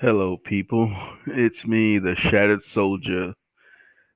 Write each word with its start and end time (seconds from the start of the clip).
Hello, 0.00 0.36
people. 0.36 0.94
It's 1.26 1.66
me, 1.66 1.98
the 1.98 2.14
Shattered 2.14 2.62
Soldier, 2.62 3.34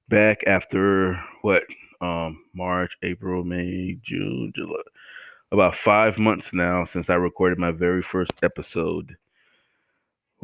back 0.09 0.45
after 0.47 1.21
what? 1.41 1.65
Um, 2.01 2.45
March, 2.55 2.93
April, 3.03 3.43
May, 3.43 3.99
June, 4.01 4.53
July. 4.55 4.79
About 5.51 5.75
five 5.75 6.19
months 6.19 6.53
now 6.53 6.85
since 6.85 7.11
I 7.11 7.15
recorded 7.15 7.59
my 7.59 7.73
very 7.73 8.01
first 8.01 8.33
episode. 8.45 9.17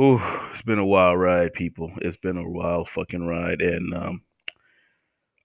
Ooh, 0.01 0.21
it's 0.53 0.63
been 0.63 0.81
a 0.81 0.85
wild 0.85 1.21
ride, 1.21 1.53
people. 1.53 1.93
It's 1.99 2.17
been 2.17 2.37
a 2.37 2.51
wild 2.51 2.89
fucking 2.89 3.25
ride, 3.25 3.61
and 3.61 3.95
um, 3.95 4.23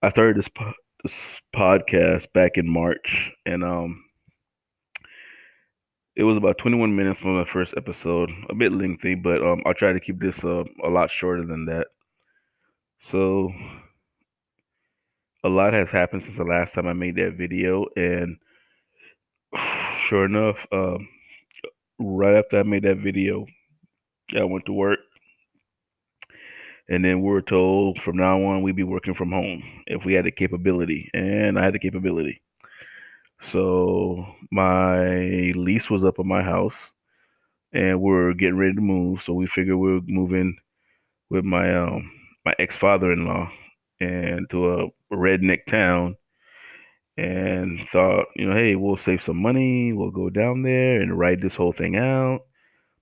I 0.02 0.10
started 0.10 0.38
this 0.38 0.50
po- 0.50 0.74
this 1.04 1.20
podcast 1.56 2.34
back 2.34 2.58
in 2.58 2.68
March, 2.68 3.32
and 3.46 3.64
um, 3.64 4.04
it 6.16 6.24
was 6.24 6.38
about 6.38 6.58
21 6.60 6.96
minutes 6.96 7.20
for 7.20 7.28
my 7.28 7.50
first 7.52 7.74
episode. 7.76 8.30
A 8.50 8.56
bit 8.56 8.72
lengthy, 8.72 9.16
but 9.16 9.42
um, 9.42 9.64
I'll 9.66 9.74
try 9.74 9.94
to 9.94 10.00
keep 10.00 10.20
this 10.20 10.44
uh, 10.44 10.64
a 10.84 10.90
lot 10.90 11.10
shorter 11.10 11.46
than 11.46 11.66
that. 11.66 11.88
So 13.02 13.52
a 15.44 15.50
lot 15.50 15.74
has 15.74 15.90
happened 15.90 16.24
since 16.24 16.38
the 16.38 16.44
last 16.44 16.74
time 16.74 16.88
I 16.88 16.94
made 16.94 17.16
that 17.16 17.36
video, 17.38 17.86
and 17.96 18.38
sure 20.08 20.26
enough, 20.26 20.58
um, 20.72 21.08
right 22.00 22.36
after 22.36 22.60
I 22.60 22.64
made 22.64 22.84
that 22.84 22.98
video, 22.98 23.46
I 24.38 24.44
went 24.44 24.66
to 24.68 24.74
work, 24.74 25.00
and 26.88 27.04
then 27.04 27.22
we 27.22 27.30
were 27.30 27.42
told 27.42 28.00
from 28.02 28.18
now 28.18 28.42
on 28.44 28.62
we'd 28.62 28.76
be 28.76 28.84
working 28.84 29.16
from 29.16 29.32
home 29.32 29.64
if 29.88 30.06
we 30.06 30.14
had 30.14 30.26
the 30.26 30.32
capability, 30.32 31.10
and 31.14 31.58
I 31.58 31.64
had 31.64 31.74
the 31.74 31.80
capability. 31.80 32.42
So 33.44 34.26
my 34.52 35.52
lease 35.56 35.90
was 35.90 36.04
up 36.04 36.20
on 36.20 36.28
my 36.28 36.42
house, 36.44 36.76
and 37.74 38.02
we're 38.02 38.34
getting 38.34 38.58
ready 38.58 38.76
to 38.76 38.82
move. 38.82 39.22
So 39.24 39.34
we 39.34 39.48
figured 39.48 39.78
we 39.78 39.98
are 39.98 40.02
moving 40.08 40.58
with 41.30 41.46
my 41.46 41.76
um 41.76 42.12
my 42.46 42.54
ex 42.60 42.76
father 42.76 43.12
in 43.12 43.26
law 43.26 43.52
and 44.00 44.50
to 44.50 44.74
a 44.74 44.88
redneck 45.12 45.66
town 45.66 46.16
and 47.18 47.88
thought, 47.90 48.26
you 48.36 48.48
know, 48.48 48.56
hey, 48.56 48.76
we'll 48.76 48.98
save 48.98 49.24
some 49.24 49.38
money, 49.38 49.94
we'll 49.94 50.12
go 50.12 50.30
down 50.30 50.64
there 50.64 51.02
and 51.02 51.18
ride 51.18 51.42
this 51.42 51.56
whole 51.56 51.74
thing 51.74 51.96
out. 51.96 52.42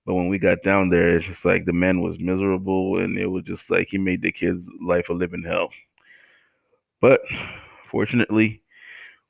But 0.06 0.14
when 0.14 0.28
we 0.28 0.38
got 0.38 0.62
down 0.62 0.90
there, 0.90 1.16
it's 1.16 1.26
just 1.26 1.44
like 1.44 1.64
the 1.64 1.72
man 1.72 2.00
was 2.02 2.18
miserable 2.18 2.98
and 2.98 3.18
it 3.18 3.26
was 3.26 3.44
just 3.44 3.70
like 3.70 3.88
he 3.90 3.98
made 3.98 4.22
the 4.22 4.32
kids' 4.32 4.68
life 4.80 5.08
a 5.08 5.12
living 5.12 5.44
hell. 5.44 5.70
But 7.00 7.20
fortunately, 7.90 8.61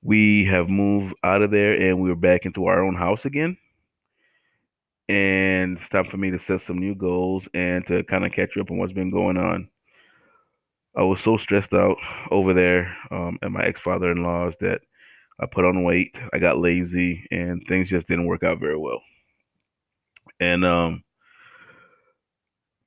we 0.03 0.45
have 0.47 0.69
moved 0.69 1.15
out 1.23 1.43
of 1.43 1.51
there 1.51 1.75
and 1.75 2.01
we 2.01 2.11
are 2.11 2.17
back 2.17 2.45
into 2.45 2.67
our 2.67 2.85
own 2.85 2.95
house 2.95 3.25
again. 3.25 3.57
And 5.09 5.79
it's 5.79 5.89
time 5.89 6.07
for 6.07 6.17
me 6.17 6.31
to 6.31 6.39
set 6.39 6.61
some 6.61 6.79
new 6.79 6.95
goals 6.95 7.47
and 7.55 7.87
to 7.87 8.03
kind 8.05 8.25
of 8.25 8.33
catch 8.33 8.57
up 8.57 8.71
on 8.71 8.79
what's 8.79 8.93
been 8.93 9.11
going 9.11 9.37
on. 9.37 9.69
I 10.97 11.03
was 11.03 11.21
so 11.21 11.37
stressed 11.37 11.73
out 11.73 11.97
over 12.31 12.53
there 12.53 12.97
um, 13.11 13.39
at 13.43 13.51
my 13.51 13.65
ex 13.65 13.81
father 13.81 14.11
in 14.11 14.23
law's 14.23 14.55
that 14.61 14.81
I 15.41 15.47
put 15.47 15.65
on 15.65 15.85
weight. 15.85 16.15
I 16.33 16.39
got 16.39 16.59
lazy, 16.59 17.27
and 17.31 17.63
things 17.67 17.89
just 17.89 18.07
didn't 18.09 18.27
work 18.27 18.43
out 18.43 18.61
very 18.61 18.77
well. 18.77 19.01
And 20.39 20.65
um, 20.65 21.03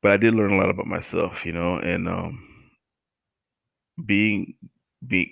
but 0.02 0.12
I 0.12 0.18
did 0.18 0.36
learn 0.36 0.54
a 0.54 0.58
lot 0.58 0.70
about 0.70 0.86
myself, 0.86 1.46
you 1.46 1.52
know, 1.52 1.78
and 1.78 2.08
um, 2.08 2.48
being 4.06 4.54
being 5.06 5.32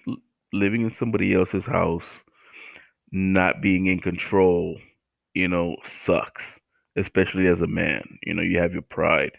living 0.53 0.83
in 0.83 0.91
somebody 0.91 1.33
else's 1.33 1.65
house, 1.65 2.05
not 3.11 3.61
being 3.61 3.87
in 3.87 3.99
control, 3.99 4.79
you 5.33 5.49
know, 5.49 5.75
sucks, 5.85 6.59
especially 6.95 7.47
as 7.47 7.61
a 7.61 7.67
man. 7.67 8.19
You 8.23 8.35
know, 8.35 8.43
you 8.43 8.59
have 8.59 8.73
your 8.73 8.83
pride 8.83 9.33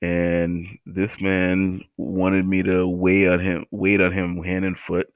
and 0.00 0.78
this 0.86 1.20
man 1.20 1.82
wanted 1.96 2.46
me 2.46 2.62
to 2.62 2.86
wait 2.86 3.28
on 3.28 3.40
him, 3.40 3.66
wait 3.70 4.00
on 4.00 4.12
him 4.12 4.42
hand 4.42 4.64
and 4.64 4.78
foot, 4.78 5.08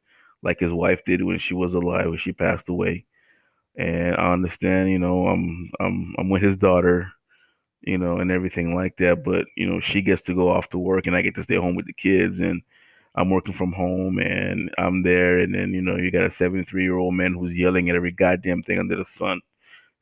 like 0.43 0.59
his 0.59 0.73
wife 0.73 1.01
did 1.07 1.23
when 1.25 1.39
she 1.39 1.55
was 1.55 1.75
alive, 1.75 2.09
when 2.09 2.19
she 2.19 2.33
passed 2.33 2.69
away. 2.69 3.05
And 3.77 4.17
I 4.17 4.33
understand, 4.33 4.91
you 4.91 4.99
know, 4.99 5.29
I'm 5.29 5.71
I'm 5.81 6.15
I'm 6.19 6.31
with 6.31 6.43
his 6.43 6.57
daughter, 6.57 7.13
you 7.83 7.97
know, 7.97 8.19
and 8.19 8.31
everything 8.31 8.75
like 8.75 8.97
that. 8.99 9.25
But 9.25 9.47
you 9.57 9.67
know, 9.67 9.81
she 9.81 10.03
gets 10.03 10.23
to 10.23 10.35
go 10.35 10.51
off 10.51 10.69
to 10.71 10.79
work, 10.79 11.07
and 11.07 11.17
I 11.17 11.23
get 11.23 11.37
to 11.37 11.43
stay 11.45 11.57
home 11.57 11.77
with 11.77 11.87
the 11.87 11.93
kids, 11.95 12.41
and 12.41 12.63
I'm 13.15 13.31
working 13.31 13.55
from 13.55 13.73
home, 13.73 14.19
and 14.19 14.71
I'm 14.79 15.03
there, 15.03 15.39
and 15.39 15.55
then 15.55 15.73
you 15.75 15.83
know, 15.83 15.97
you 15.97 16.11
got 16.11 16.27
a 16.27 16.31
73 16.31 16.83
year 16.83 16.97
old 16.97 17.15
man 17.15 17.35
who's 17.35 17.59
yelling 17.59 17.91
at 17.91 17.97
every 17.97 18.13
goddamn 18.13 18.63
thing 18.63 18.79
under 18.79 18.97
the 18.97 19.05
sun. 19.05 19.41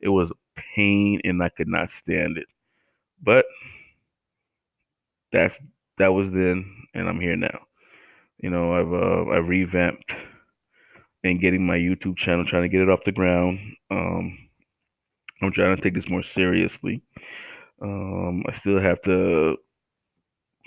It 0.00 0.08
was 0.08 0.32
pain, 0.74 1.20
and 1.24 1.42
I 1.42 1.48
could 1.48 1.68
not 1.68 1.90
stand 1.90 2.38
it. 2.38 2.46
But 3.22 3.44
that's 5.32 5.58
that 5.98 6.12
was 6.12 6.30
then, 6.30 6.64
and 6.94 7.08
I'm 7.08 7.20
here 7.20 7.36
now. 7.36 7.60
You 8.38 8.50
know, 8.50 8.72
I've 8.72 8.92
uh, 8.92 9.30
I've 9.32 9.48
revamped 9.48 10.14
and 11.24 11.40
getting 11.40 11.66
my 11.66 11.76
YouTube 11.76 12.16
channel, 12.16 12.46
trying 12.46 12.62
to 12.62 12.68
get 12.68 12.80
it 12.80 12.88
off 12.88 13.04
the 13.04 13.12
ground. 13.12 13.58
Um, 13.90 14.38
I'm 15.42 15.52
trying 15.52 15.76
to 15.76 15.82
take 15.82 15.94
this 15.94 16.08
more 16.08 16.22
seriously. 16.22 17.02
Um, 17.82 18.42
I 18.46 18.52
still 18.52 18.80
have 18.80 19.00
to 19.02 19.56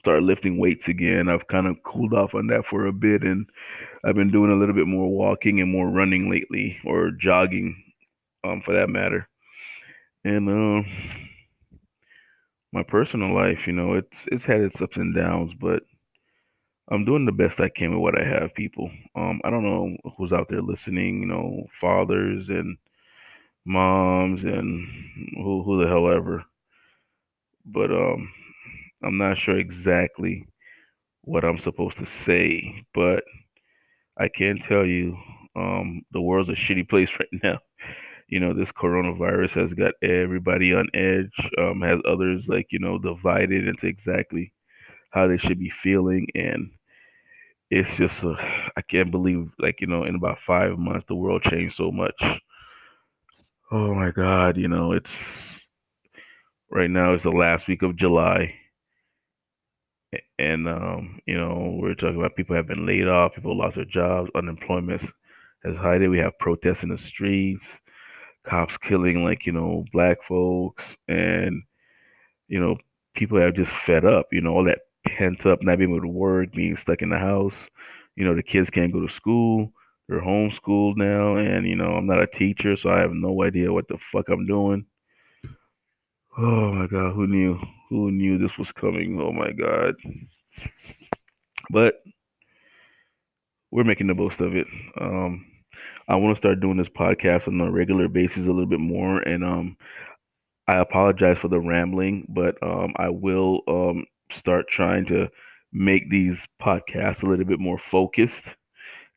start 0.04 0.24
lifting 0.24 0.60
weights 0.60 0.90
again. 0.90 1.30
I've 1.30 1.48
kind 1.48 1.68
of 1.68 1.82
cooled 1.84 2.14
off 2.14 2.36
on 2.36 2.48
that 2.48 2.66
for 2.68 2.88
a 2.88 2.94
bit, 2.94 3.24
and 3.24 3.48
I've 4.06 4.16
been 4.16 4.32
doing 4.32 4.52
a 4.52 4.56
little 4.56 4.76
bit 4.76 4.88
more 4.88 5.10
walking 5.10 5.62
and 5.62 5.72
more 5.72 5.90
running 5.90 6.30
lately, 6.32 6.78
or 6.86 7.12
jogging, 7.12 7.84
um, 8.44 8.62
for 8.62 8.74
that 8.76 8.90
matter. 8.90 9.28
And 10.26 10.50
um, 10.50 10.86
my 12.72 12.84
personal 12.84 13.34
life, 13.34 13.68
you 13.68 13.74
know, 13.74 13.94
it's 13.94 14.28
it's 14.32 14.46
had 14.46 14.62
its 14.62 14.82
ups 14.82 14.98
and 14.98 15.16
downs, 15.16 15.54
but 15.60 15.84
I'm 16.90 17.06
doing 17.06 17.26
the 17.26 17.32
best 17.32 17.60
I 17.60 17.70
can 17.70 17.92
with 17.92 18.00
what 18.00 18.20
I 18.20 18.26
have, 18.26 18.54
people. 18.54 18.90
Um, 19.16 19.42
I 19.44 19.50
don't 19.50 19.64
know 19.64 19.96
who's 20.18 20.34
out 20.34 20.48
there 20.50 20.62
listening, 20.62 21.22
you 21.22 21.28
know, 21.28 21.68
fathers 21.80 22.50
and 22.50 22.78
moms 23.66 24.44
and 24.46 24.88
who 25.36 25.64
who 25.64 25.82
the 25.82 25.88
hell 25.90 26.10
ever. 26.10 26.46
But 27.66 27.92
um 27.92 28.32
I'm 29.04 29.18
not 29.18 29.38
sure 29.38 29.58
exactly 29.58 30.48
what 31.24 31.44
I'm 31.44 31.60
supposed 31.60 31.98
to 31.98 32.06
say, 32.06 32.86
but 32.94 33.24
I 34.18 34.28
can 34.28 34.60
tell 34.60 34.86
you 34.86 35.18
um 35.56 36.02
the 36.12 36.22
world's 36.22 36.50
a 36.50 36.54
shitty 36.54 36.90
place 36.90 37.10
right 37.20 37.42
now. 37.44 37.60
You 38.28 38.40
know 38.40 38.54
this 38.54 38.72
coronavirus 38.72 39.52
has 39.62 39.74
got 39.74 39.94
everybody 40.02 40.74
on 40.74 40.88
edge 40.94 41.32
um, 41.58 41.82
has 41.82 42.00
others 42.06 42.46
like 42.48 42.68
you 42.72 42.80
know 42.80 42.98
divided 42.98 43.68
into 43.68 43.88
exactly 43.88 44.54
how 45.12 45.28
they 45.28 45.38
should 45.38 45.60
be 45.60 45.70
feeling 45.70 46.28
and 46.34 46.72
it's 47.70 47.98
just 47.98 48.24
uh, 48.24 48.36
I 48.78 48.82
can't 48.88 49.12
believe 49.12 49.50
like 49.60 49.82
you 49.82 49.88
know 49.88 50.04
in 50.06 50.16
about 50.16 50.40
five 50.40 50.78
months 50.78 51.06
the 51.08 51.16
world 51.16 51.44
changed 51.44 51.76
so 51.76 51.92
much. 51.92 52.16
Oh 53.72 53.94
my 53.94 54.12
god 54.12 54.58
you 54.58 54.68
know 54.68 54.94
it's 54.94 55.60
right 56.72 56.90
now 56.90 57.14
it's 57.14 57.24
the 57.24 57.32
last 57.32 57.68
week 57.68 57.84
of 57.84 57.96
july 57.96 58.54
and 60.40 60.68
um, 60.68 61.20
you 61.26 61.38
know 61.38 61.78
we're 61.82 61.96
talking 61.96 62.18
about 62.18 62.36
people 62.36 62.56
have 62.56 62.68
been 62.68 62.86
laid 62.86 63.08
off 63.08 63.34
people 63.34 63.58
lost 63.58 63.76
their 63.76 63.86
jobs 63.86 64.30
unemployment 64.36 65.02
has 65.64 65.76
high. 65.76 65.98
We 65.98 66.20
have 66.20 66.38
protests 66.40 66.84
in 66.84 66.90
the 66.90 66.98
streets 66.98 67.80
cops 68.46 68.78
killing 68.78 69.24
like 69.24 69.46
you 69.46 69.54
know 69.54 69.86
black 69.94 70.22
folks 70.24 70.96
and 71.08 71.64
you 72.50 72.60
know 72.60 72.76
people 73.16 73.40
have 73.40 73.54
just 73.54 73.72
fed 73.72 74.04
up 74.04 74.28
you 74.32 74.42
know 74.42 74.52
all 74.52 74.66
that 74.66 74.80
pent 75.08 75.46
up 75.46 75.62
not 75.62 75.78
being 75.78 75.92
able 75.92 76.02
to 76.02 76.08
work 76.08 76.52
being 76.52 76.78
stuck 76.78 77.02
in 77.02 77.10
the 77.10 77.18
house. 77.18 77.70
You 78.16 78.26
know 78.26 78.36
the 78.36 78.44
kids 78.44 78.70
can't 78.70 78.94
go 78.94 79.06
to 79.06 79.12
school 79.14 79.72
they're 80.08 80.22
homeschooled 80.22 80.98
now 80.98 81.38
and 81.38 81.66
you 81.66 81.76
know 81.76 81.94
i'm 81.94 82.06
not 82.06 82.22
a 82.22 82.28
teacher 82.28 82.76
so 82.76 82.90
i 82.90 83.00
have 83.00 83.14
no 83.14 83.44
idea 83.44 83.72
what 83.72 83.88
the 83.88 83.98
fuck 84.12 84.30
i'm 84.30 84.46
doing. 84.46 84.86
Oh 86.38 86.74
my 86.74 86.88
god 86.88 87.14
who 87.14 87.28
knew 87.28 87.60
who 87.94 88.12
knew 88.12 88.38
this 88.38 88.58
was 88.58 88.72
coming 88.72 89.20
oh 89.22 89.32
my 89.32 89.52
god 89.52 89.96
but 91.70 91.96
we're 93.72 93.84
making 93.84 94.08
the 94.08 94.14
most 94.14 94.40
of 94.40 94.56
it 94.56 94.68
um 95.00 95.46
I 96.08 96.16
want 96.16 96.36
to 96.36 96.40
start 96.40 96.60
doing 96.60 96.78
this 96.78 96.90
podcast 96.90 97.48
on 97.48 97.62
a 97.62 97.72
regular 97.72 98.08
basis 98.08 98.46
a 98.46 98.52
little 98.52 98.66
bit 98.66 98.80
more. 98.80 99.20
And 99.20 99.44
um, 99.44 99.78
I 100.68 100.78
apologize 100.78 101.38
for 101.38 101.48
the 101.48 101.60
rambling, 101.60 102.26
but 102.30 102.56
um, 102.62 102.94
I 102.98 103.10
will 103.10 103.62
um, 103.68 104.06
start 104.32 104.68
trying 104.68 105.06
to 105.08 105.30
make 105.72 106.10
these 106.10 106.46
podcasts 106.62 107.24
a 107.24 107.26
little 107.26 107.46
bit 107.46 107.60
more 107.60 107.78
focused 107.78 108.46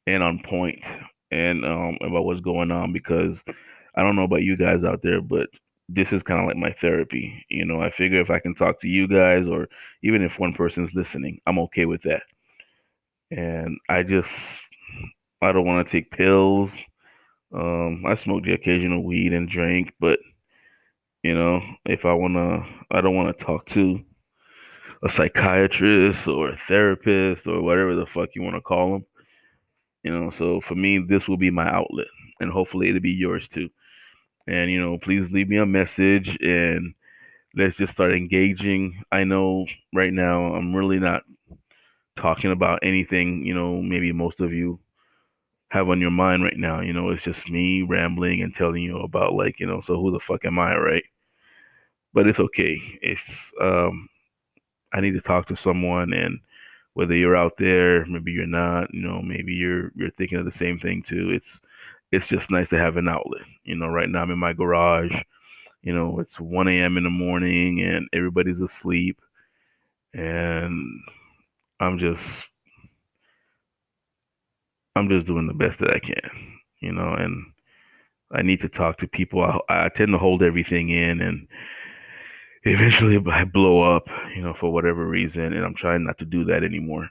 and 0.07 0.23
on 0.23 0.41
point 0.45 0.83
and 1.31 1.65
um, 1.65 1.99
about 2.01 2.25
what's 2.25 2.41
going 2.41 2.71
on 2.71 2.93
because 2.93 3.43
I 3.97 4.03
don't 4.03 4.17
know 4.17 4.25
about 4.25 4.43
you 4.43 4.57
guys 4.57 4.85
out 4.85 5.01
there, 5.03 5.21
but 5.21 5.49
this 5.89 6.13
is 6.13 6.23
kind 6.23 6.41
of 6.41 6.47
like 6.47 6.57
my 6.57 6.73
therapy. 6.81 7.45
You 7.49 7.65
know, 7.65 7.81
I 7.81 7.91
figure 7.91 8.21
if 8.21 8.31
I 8.31 8.41
can 8.41 8.55
talk 8.55 8.81
to 8.81 8.89
you 8.89 9.09
guys 9.09 9.47
or 9.47 9.69
even 10.03 10.23
if 10.23 10.39
one 10.39 10.55
person's 10.55 10.95
listening, 10.95 11.41
I'm 11.47 11.59
okay 11.61 11.87
with 11.87 12.03
that. 12.03 12.23
And 13.31 13.79
I 13.89 14.03
just 14.03 14.33
I 15.43 15.53
don't 15.53 15.67
want 15.67 15.87
to 15.87 15.93
take 15.93 16.11
pills. 16.11 16.73
Um, 17.55 18.05
I 18.07 18.15
smoke 18.17 18.45
the 18.45 18.55
occasional 18.55 19.05
weed 19.05 19.33
and 19.35 19.49
drink, 19.49 19.93
but 20.01 20.21
You 21.23 21.35
know, 21.35 21.61
if 21.85 22.05
I 22.07 22.15
wanna, 22.15 22.65
I 22.91 23.01
don't 23.03 23.17
want 23.17 23.37
to 23.39 23.45
talk 23.45 23.67
to 23.67 24.03
a 25.03 25.09
psychiatrist 25.09 26.27
or 26.29 26.51
a 26.51 26.57
therapist 26.57 27.47
or 27.47 27.63
whatever 27.63 27.95
the 27.95 28.07
fuck 28.07 28.31
you 28.35 28.43
want 28.43 28.57
to 28.57 28.61
call 28.61 28.93
them. 28.93 29.07
You 30.03 30.13
know, 30.19 30.31
so 30.31 30.61
for 30.61 30.75
me, 30.75 30.99
this 30.99 31.29
will 31.29 31.37
be 31.37 31.51
my 31.51 31.69
outlet, 31.69 32.09
and 32.41 32.53
hopefully 32.53 32.89
it'll 32.89 33.01
be 33.01 33.11
yours 33.13 33.49
too. 33.49 33.69
And 34.47 34.71
you 34.71 34.81
know, 34.81 34.99
please 34.99 35.31
leave 35.31 35.49
me 35.49 35.57
a 35.57 35.67
message 35.67 36.39
and 36.41 36.95
let's 37.57 37.77
just 37.77 37.93
start 37.93 38.15
engaging. 38.15 39.03
I 39.11 39.25
know 39.25 39.67
right 39.95 40.13
now 40.13 40.55
I'm 40.55 40.75
really 40.75 40.99
not 40.99 41.23
talking 42.17 42.53
about 42.53 42.81
anything, 42.83 43.45
you 43.45 43.55
know, 43.55 43.81
maybe 43.83 44.13
most 44.13 44.41
of 44.41 44.53
you 44.53 44.79
have 45.69 45.89
on 45.89 46.01
your 46.01 46.11
mind 46.11 46.45
right 46.45 46.57
now. 46.57 46.81
You 46.81 46.93
know, 46.93 47.11
it's 47.11 47.25
just 47.25 47.49
me 47.51 47.83
rambling 47.83 48.43
and 48.43 48.55
telling 48.55 48.83
you 48.83 48.99
about 48.99 49.35
like, 49.35 49.59
you 49.61 49.67
know, 49.67 49.83
so 49.87 50.01
who 50.01 50.13
the 50.13 50.21
fuck 50.21 50.45
am 50.45 50.59
I, 50.59 50.77
right? 50.77 51.05
But 52.13 52.27
it's 52.27 52.41
okay. 52.41 52.81
It's 53.03 53.53
um 53.61 54.09
I 54.93 55.01
need 55.01 55.13
to 55.13 55.21
talk 55.21 55.47
to 55.49 55.57
someone 55.57 56.13
and 56.13 56.41
whether 56.95 57.15
you're 57.15 57.37
out 57.37 57.59
there, 57.59 58.07
maybe 58.07 58.33
you're 58.33 58.47
not, 58.47 58.93
you 58.95 59.03
know, 59.03 59.21
maybe 59.21 59.53
you're 59.53 59.93
you're 59.97 60.11
thinking 60.13 60.39
of 60.39 60.45
the 60.47 60.53
same 60.53 60.79
thing 60.79 61.03
too. 61.03 61.31
It's 61.31 61.61
it's 62.17 62.29
just 62.29 62.51
nice 62.51 62.71
to 62.71 62.79
have 62.79 62.97
an 62.97 63.09
outlet. 63.09 63.43
You 63.65 63.77
know, 63.77 63.89
right 63.89 64.09
now 64.09 64.23
I'm 64.23 64.31
in 64.31 64.39
my 64.39 64.55
garage. 64.55 65.13
You 65.83 65.95
know, 65.95 66.19
it's 66.19 66.41
1 66.41 66.67
a.m. 66.69 66.97
in 66.97 67.05
the 67.05 67.11
morning 67.11 67.81
and 67.83 68.09
everybody's 68.13 68.61
asleep. 68.61 69.21
And 70.15 71.01
I'm 71.79 71.99
just 71.99 72.25
I'm 74.97 75.11
just 75.11 75.27
doing 75.27 75.47
the 75.47 75.53
best 75.55 75.79
that 75.81 75.91
I 75.91 75.99
can, 75.99 76.31
you 76.81 76.91
know, 76.91 77.13
and 77.13 77.45
I 78.33 78.41
need 78.41 78.63
to 78.63 78.69
talk 78.69 78.97
to 78.99 79.07
people. 79.07 79.43
I, 79.43 79.59
I 79.69 79.89
tend 79.91 80.13
to 80.13 80.19
hold 80.19 80.43
everything 80.43 80.89
in 80.89 81.21
and 81.21 81.47
eventually 82.65 83.19
I 83.31 83.45
blow 83.45 83.83
up, 83.83 84.09
you 84.35 84.43
know, 84.43 84.55
for 84.55 84.73
whatever 84.73 85.07
reason, 85.07 85.53
and 85.53 85.65
I'm 85.65 85.75
trying 85.75 86.05
not 86.05 86.19
to 86.19 86.25
do 86.25 86.45
that 86.47 86.65
anymore. 86.65 87.11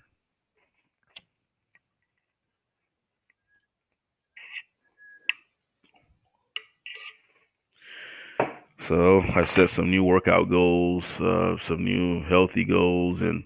So 8.87 9.23
I've 9.33 9.49
set 9.49 9.71
some 9.71 9.89
new 9.89 10.03
workout 10.03 10.47
goals, 10.47 11.05
uh, 11.19 11.55
some 11.63 11.83
new 11.83 12.23
healthy 12.25 12.63
goals, 12.63 13.21
and 13.21 13.43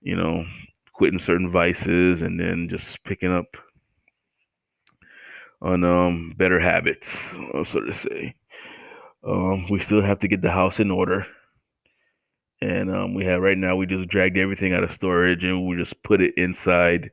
you 0.00 0.16
know, 0.16 0.46
quitting 0.94 1.18
certain 1.18 1.50
vices, 1.50 2.22
and 2.22 2.40
then 2.40 2.68
just 2.70 3.02
picking 3.04 3.30
up 3.30 3.54
on 5.60 5.84
um, 5.84 6.32
better 6.38 6.58
habits, 6.58 7.08
uh, 7.54 7.64
so 7.64 7.80
to 7.80 7.92
say. 7.92 8.34
Um, 9.26 9.66
we 9.70 9.78
still 9.80 10.02
have 10.02 10.20
to 10.20 10.28
get 10.28 10.40
the 10.40 10.50
house 10.50 10.80
in 10.80 10.90
order, 10.90 11.26
and 12.62 12.90
um, 12.90 13.12
we 13.14 13.26
have 13.26 13.42
right 13.42 13.58
now. 13.58 13.76
We 13.76 13.84
just 13.84 14.08
dragged 14.08 14.38
everything 14.38 14.72
out 14.72 14.84
of 14.84 14.92
storage, 14.92 15.44
and 15.44 15.66
we 15.66 15.76
just 15.76 16.02
put 16.02 16.22
it 16.22 16.32
inside 16.38 17.10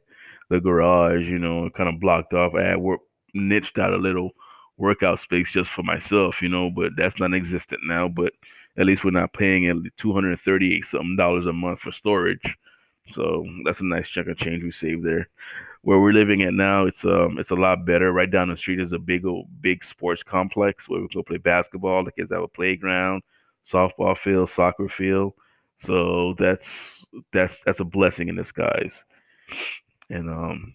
the 0.49 0.61
garage. 0.61 1.27
You 1.27 1.39
know, 1.39 1.69
kind 1.75 1.93
of 1.93 1.99
blocked 1.99 2.33
off. 2.33 2.53
I 2.55 2.63
had 2.63 2.77
work, 2.77 3.01
niched 3.33 3.77
out 3.79 3.93
a 3.93 3.97
little 3.97 4.31
workout 4.77 5.19
space 5.19 5.51
just 5.51 5.69
for 5.69 5.83
myself, 5.83 6.41
you 6.41 6.49
know, 6.49 6.69
but 6.69 6.91
that's 6.97 7.19
non 7.19 7.33
existent 7.33 7.81
now. 7.85 8.07
But 8.07 8.33
at 8.77 8.85
least 8.85 9.03
we're 9.03 9.11
not 9.11 9.33
paying 9.33 9.67
at 9.67 9.77
238 9.97 10.85
something 10.85 11.15
dollars 11.15 11.45
a 11.45 11.53
month 11.53 11.79
for 11.79 11.91
storage. 11.91 12.57
So 13.11 13.45
that's 13.65 13.81
a 13.81 13.85
nice 13.85 14.07
chunk 14.09 14.27
of 14.27 14.37
change 14.37 14.63
we 14.63 14.71
saved 14.71 15.05
there. 15.05 15.29
Where 15.81 15.99
we're 15.99 16.13
living 16.13 16.43
at 16.43 16.53
now, 16.53 16.85
it's 16.85 17.03
um 17.05 17.37
it's 17.37 17.51
a 17.51 17.55
lot 17.55 17.85
better. 17.85 18.11
Right 18.13 18.31
down 18.31 18.49
the 18.49 18.57
street 18.57 18.79
is 18.79 18.93
a 18.93 18.99
big 18.99 19.25
old 19.25 19.47
big 19.61 19.83
sports 19.83 20.23
complex 20.23 20.87
where 20.87 21.01
we 21.01 21.07
go 21.13 21.23
play 21.23 21.37
basketball. 21.37 22.05
The 22.05 22.11
kids 22.13 22.31
have 22.31 22.41
a 22.43 22.47
playground, 22.47 23.21
softball 23.69 24.17
field, 24.17 24.49
soccer 24.49 24.87
field. 24.87 25.33
So 25.85 26.35
that's 26.39 26.69
that's 27.33 27.59
that's 27.65 27.81
a 27.81 27.85
blessing 27.85 28.29
in 28.29 28.35
disguise. 28.37 29.03
And 30.09 30.29
um 30.29 30.73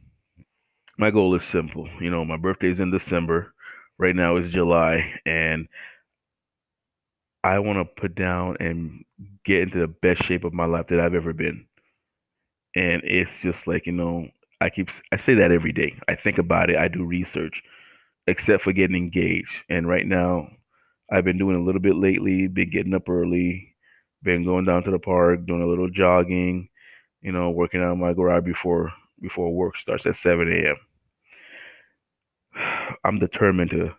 my 0.98 1.10
goal 1.10 1.34
is 1.34 1.44
simple. 1.44 1.88
You 2.00 2.10
know, 2.10 2.24
my 2.24 2.36
birthday's 2.36 2.80
in 2.80 2.90
December. 2.90 3.54
Right 3.98 4.14
now 4.14 4.36
is 4.36 4.50
July, 4.50 5.20
and 5.26 5.68
I 7.44 7.58
want 7.60 7.78
to 7.78 8.00
put 8.00 8.14
down 8.14 8.56
and 8.60 9.04
get 9.44 9.62
into 9.62 9.78
the 9.80 9.88
best 9.88 10.22
shape 10.24 10.44
of 10.44 10.52
my 10.52 10.66
life 10.66 10.86
that 10.88 11.00
I've 11.00 11.14
ever 11.14 11.32
been. 11.32 11.66
And 12.76 13.02
it's 13.04 13.40
just 13.40 13.66
like, 13.66 13.86
you 13.86 13.92
know, 13.92 14.28
I 14.60 14.70
keep 14.70 14.90
I 15.12 15.16
say 15.16 15.34
that 15.34 15.52
every 15.52 15.72
day. 15.72 15.98
I 16.08 16.14
think 16.14 16.38
about 16.38 16.70
it, 16.70 16.76
I 16.76 16.88
do 16.88 17.04
research, 17.04 17.62
except 18.26 18.64
for 18.64 18.72
getting 18.72 18.96
engaged. 18.96 19.52
And 19.68 19.88
right 19.88 20.06
now, 20.06 20.48
I've 21.10 21.24
been 21.24 21.38
doing 21.38 21.56
a 21.56 21.64
little 21.64 21.80
bit 21.80 21.96
lately, 21.96 22.46
been 22.48 22.70
getting 22.70 22.94
up 22.94 23.08
early, 23.08 23.74
been 24.22 24.44
going 24.44 24.64
down 24.64 24.82
to 24.84 24.90
the 24.90 24.98
park, 24.98 25.46
doing 25.46 25.62
a 25.62 25.66
little 25.66 25.90
jogging, 25.90 26.68
you 27.22 27.32
know, 27.32 27.50
working 27.50 27.82
out 27.82 27.94
in 27.94 28.00
my 28.00 28.12
garage 28.12 28.44
before 28.44 28.92
before 29.20 29.54
work 29.54 29.76
starts 29.78 30.06
at 30.06 30.16
7 30.16 30.52
a.m. 30.52 30.76
I'm 33.04 33.18
determined 33.18 33.70
to 33.70 33.94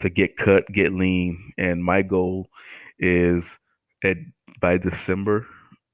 to 0.00 0.08
get 0.10 0.36
cut, 0.36 0.64
get 0.72 0.92
lean, 0.92 1.52
and 1.58 1.84
my 1.84 2.02
goal 2.02 2.48
is 2.98 3.58
at 4.04 4.16
by 4.60 4.78
December, 4.78 5.46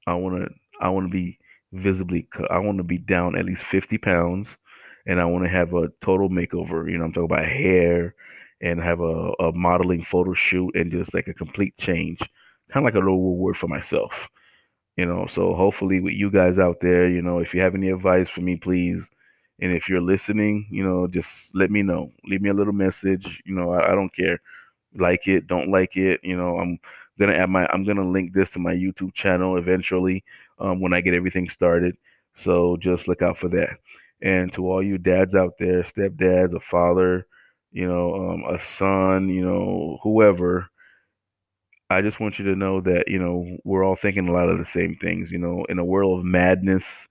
I 0.07 0.15
want 0.15 0.43
to 0.43 0.49
I 0.81 0.89
want 0.89 1.07
to 1.07 1.11
be 1.11 1.39
visibly 1.73 2.27
cut. 2.31 2.51
I 2.51 2.59
want 2.59 2.77
to 2.77 2.83
be 2.83 2.97
down 2.97 3.37
at 3.37 3.45
least 3.45 3.63
50 3.63 3.97
pounds, 3.97 4.57
and 5.05 5.19
I 5.19 5.25
want 5.25 5.45
to 5.45 5.49
have 5.49 5.73
a 5.73 5.89
total 6.01 6.29
makeover. 6.29 6.89
You 6.89 6.97
know, 6.97 7.05
I'm 7.05 7.13
talking 7.13 7.25
about 7.25 7.45
hair 7.45 8.15
and 8.61 8.81
have 8.81 8.99
a, 9.01 9.31
a 9.39 9.51
modeling 9.53 10.03
photo 10.03 10.33
shoot 10.33 10.75
and 10.75 10.91
just 10.91 11.13
like 11.13 11.27
a 11.27 11.33
complete 11.33 11.77
change, 11.77 12.19
kind 12.71 12.77
of 12.77 12.83
like 12.85 12.95
a 12.95 12.99
little 12.99 13.31
reward 13.33 13.57
for 13.57 13.67
myself. 13.67 14.11
You 14.97 15.05
know, 15.05 15.27
so 15.27 15.53
hopefully 15.53 15.99
with 15.99 16.13
you 16.13 16.31
guys 16.31 16.57
out 16.57 16.77
there, 16.81 17.09
you 17.09 17.21
know, 17.21 17.39
if 17.39 17.53
you 17.53 17.61
have 17.61 17.75
any 17.75 17.89
advice 17.89 18.29
for 18.29 18.41
me, 18.41 18.55
please 18.55 19.03
and 19.59 19.71
if 19.71 19.87
you're 19.89 20.01
listening, 20.01 20.67
you 20.69 20.83
know, 20.83 21.07
just 21.07 21.29
let 21.53 21.71
me 21.71 21.81
know. 21.81 22.11
Leave 22.25 22.41
me 22.41 22.49
a 22.49 22.53
little 22.53 22.73
message. 22.73 23.41
You 23.45 23.55
know, 23.55 23.71
I, 23.71 23.91
I 23.91 23.95
don't 23.95 24.13
care. 24.15 24.41
Like 24.97 25.27
it, 25.27 25.47
don't 25.47 25.71
like 25.71 25.97
it. 25.97 26.21
You 26.23 26.37
know, 26.37 26.57
I'm 26.59 26.79
gonna 27.19 27.33
add 27.33 27.49
my 27.49 27.67
I'm 27.67 27.83
gonna 27.85 28.09
link 28.09 28.33
this 28.33 28.51
to 28.51 28.59
my 28.59 28.73
YouTube 28.73 29.13
channel 29.13 29.57
eventually 29.57 30.23
um, 30.59 30.81
when 30.81 30.93
I 30.93 31.01
get 31.01 31.13
everything 31.13 31.49
started. 31.49 31.95
So 32.35 32.77
just 32.77 33.07
look 33.07 33.21
out 33.21 33.37
for 33.37 33.49
that. 33.49 33.77
And 34.21 34.51
to 34.53 34.67
all 34.69 34.83
you 34.83 34.97
dads 34.97 35.35
out 35.35 35.53
there, 35.59 35.83
stepdads, 35.83 36.55
a 36.55 36.59
father, 36.59 37.27
you 37.71 37.87
know, 37.87 38.15
um, 38.15 38.43
a 38.53 38.59
son, 38.59 39.29
you 39.29 39.45
know, 39.45 39.99
whoever, 40.03 40.67
I 41.89 42.01
just 42.01 42.19
want 42.19 42.39
you 42.39 42.45
to 42.45 42.55
know 42.55 42.81
that, 42.81 43.05
you 43.07 43.19
know, 43.19 43.57
we're 43.63 43.83
all 43.83 43.95
thinking 43.95 44.27
a 44.27 44.33
lot 44.33 44.49
of 44.49 44.57
the 44.57 44.65
same 44.65 44.97
things, 44.99 45.31
you 45.31 45.37
know, 45.37 45.65
in 45.69 45.77
a 45.77 45.85
world 45.85 46.19
of 46.19 46.25
madness, 46.25 47.07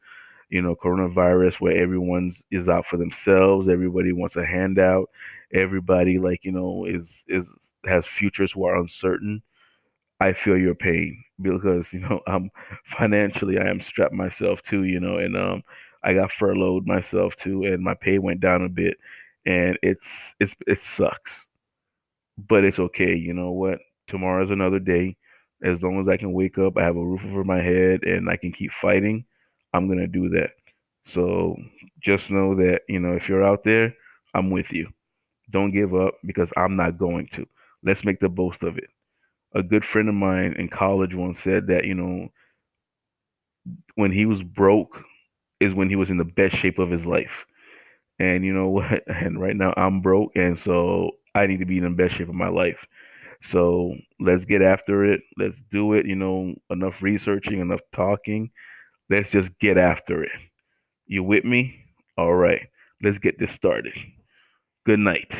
you 0.50 0.62
know, 0.62 0.76
coronavirus 0.76 1.60
where 1.60 1.76
everyone's 1.76 2.42
is 2.50 2.68
out 2.68 2.86
for 2.86 2.96
themselves, 2.96 3.68
everybody 3.68 4.12
wants 4.12 4.36
a 4.36 4.44
handout, 4.44 5.10
everybody 5.52 6.18
like, 6.18 6.44
you 6.44 6.52
know, 6.52 6.84
is 6.86 7.24
is 7.28 7.46
has 7.86 8.06
futures 8.06 8.52
who 8.52 8.64
are 8.64 8.76
uncertain. 8.76 9.42
I 10.20 10.32
feel 10.32 10.56
your 10.58 10.74
pain 10.74 11.22
because, 11.42 11.92
you 11.92 12.00
know, 12.00 12.20
I'm 12.26 12.50
financially 12.86 13.58
I 13.58 13.68
am 13.68 13.80
strapped 13.80 14.14
myself 14.14 14.62
too, 14.62 14.84
you 14.84 15.00
know, 15.00 15.18
and 15.18 15.36
um 15.36 15.62
I 16.02 16.14
got 16.14 16.32
furloughed 16.32 16.86
myself 16.86 17.36
too 17.36 17.64
and 17.64 17.82
my 17.82 17.94
pay 17.94 18.18
went 18.18 18.40
down 18.40 18.62
a 18.62 18.68
bit 18.68 18.96
and 19.46 19.78
it's 19.82 20.34
it's 20.40 20.54
it 20.66 20.82
sucks. 20.82 21.32
But 22.48 22.64
it's 22.64 22.78
okay, 22.78 23.14
you 23.14 23.32
know 23.32 23.52
what? 23.52 23.78
Tomorrow's 24.08 24.50
another 24.50 24.78
day. 24.80 25.16
As 25.62 25.82
long 25.82 26.00
as 26.00 26.08
I 26.08 26.16
can 26.16 26.32
wake 26.32 26.58
up, 26.58 26.76
I 26.76 26.82
have 26.84 26.96
a 26.96 27.04
roof 27.04 27.22
over 27.24 27.44
my 27.44 27.62
head 27.62 28.02
and 28.02 28.28
I 28.28 28.36
can 28.36 28.52
keep 28.52 28.70
fighting 28.72 29.24
I'm 29.74 29.88
going 29.88 30.00
to 30.00 30.08
do 30.08 30.30
that. 30.30 30.52
So 31.06 31.56
just 32.02 32.30
know 32.30 32.56
that, 32.56 32.82
you 32.88 33.00
know, 33.00 33.14
if 33.14 33.28
you're 33.28 33.44
out 33.44 33.64
there, 33.64 33.94
I'm 34.34 34.50
with 34.50 34.72
you. 34.72 34.88
Don't 35.50 35.72
give 35.72 35.94
up 35.94 36.14
because 36.26 36.50
I'm 36.56 36.76
not 36.76 36.98
going 36.98 37.28
to. 37.34 37.46
Let's 37.84 38.04
make 38.04 38.20
the 38.20 38.30
most 38.30 38.62
of 38.64 38.78
it. 38.78 38.90
A 39.54 39.62
good 39.62 39.84
friend 39.84 40.08
of 40.08 40.16
mine 40.16 40.54
in 40.58 40.68
college 40.68 41.14
once 41.14 41.40
said 41.40 41.68
that, 41.68 41.86
you 41.86 41.94
know, 41.94 42.28
when 43.96 44.12
he 44.12 44.26
was 44.26 44.42
broke 44.42 44.98
is 45.60 45.74
when 45.74 45.90
he 45.90 45.96
was 45.96 46.10
in 46.10 46.18
the 46.18 46.24
best 46.24 46.56
shape 46.56 46.78
of 46.80 46.90
his 46.90 47.06
life. 47.06 47.46
And 48.20 48.44
you 48.44 48.54
know 48.54 48.68
what? 48.70 49.02
And 49.08 49.40
right 49.40 49.56
now 49.56 49.74
I'm 49.76 50.02
broke. 50.02 50.32
And 50.36 50.58
so 50.58 51.12
I 51.34 51.46
need 51.46 51.60
to 51.60 51.66
be 51.66 51.78
in 51.78 51.84
the 51.84 51.90
best 51.90 52.16
shape 52.16 52.30
of 52.30 52.36
my 52.36 52.48
life. 52.48 52.86
So 53.44 53.94
let's 54.20 54.46
get 54.46 54.62
after 54.62 55.04
it. 55.04 55.22
Let's 55.38 55.56
do 55.72 55.94
it. 55.94 56.06
You 56.06 56.16
know, 56.16 56.54
enough 56.70 57.02
researching, 57.02 57.60
enough 57.60 57.82
talking. 57.94 58.50
Let's 59.10 59.30
just 59.30 59.56
get 59.58 59.76
after 59.78 60.22
it. 60.22 60.32
You 61.06 61.22
with 61.22 61.44
me? 61.44 61.84
All 62.16 62.34
right. 62.34 62.62
Let's 63.02 63.18
get 63.18 63.38
this 63.38 63.52
started. 63.52 63.94
Good 64.86 65.00
night. 65.00 65.34